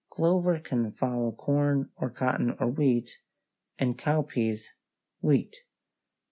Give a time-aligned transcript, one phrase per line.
[0.09, 3.19] Clover can follow corn or cotton or wheat;
[3.77, 4.69] and cowpeas,
[5.21, 5.55] wheat.